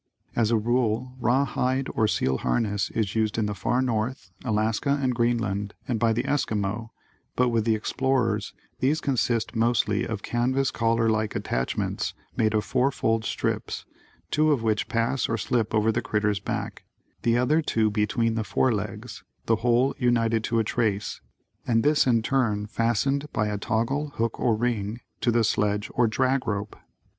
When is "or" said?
1.93-2.07, 15.29-15.37, 24.39-24.55, 25.93-26.07